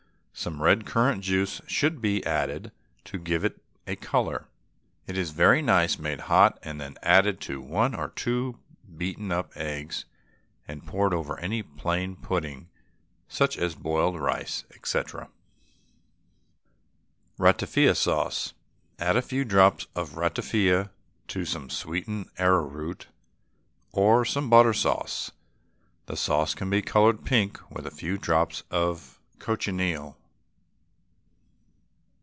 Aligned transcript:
Some 0.33 0.63
red 0.63 0.87
currant 0.87 1.21
juice 1.23 1.61
should 1.67 2.01
be 2.01 2.25
added 2.25 2.71
to 3.03 3.19
give 3.19 3.45
it 3.45 3.61
a 3.85 3.95
colour. 3.95 4.47
It 5.05 5.15
is 5.15 5.29
very 5.29 5.61
nice 5.61 5.99
made 5.99 6.21
hot 6.21 6.57
and 6.63 6.81
then 6.81 6.95
added 7.03 7.39
to 7.41 7.61
one 7.61 7.93
or 7.93 8.09
two 8.09 8.57
beaten 8.97 9.31
up 9.31 9.51
eggs 9.55 10.05
and 10.67 10.83
poured 10.87 11.13
over 11.13 11.37
any 11.41 11.61
plain 11.61 12.15
puddings, 12.15 12.69
such 13.27 13.55
as 13.55 13.75
boiled 13.75 14.19
rice, 14.19 14.63
&c. 14.83 15.01
RATAFIA 17.37 17.93
SAUCE. 17.93 18.53
Add 18.97 19.15
a 19.17 19.21
few 19.21 19.45
drops 19.45 19.85
of 19.93 20.07
essence 20.07 20.11
of 20.13 20.17
ratafia 20.17 20.89
to 21.27 21.45
some 21.45 21.69
sweetened 21.69 22.29
arrowroot 22.39 23.05
or 23.91 24.25
to 24.25 24.31
some 24.31 24.49
butter 24.49 24.73
sauce. 24.73 25.31
The 26.07 26.17
sauce 26.17 26.55
can 26.55 26.71
be 26.71 26.81
coloured 26.81 27.25
pink 27.25 27.59
with 27.69 27.85
a 27.85 27.91
few 27.91 28.17
drops 28.17 28.63
of 28.71 29.19
cochineal. 29.37 30.17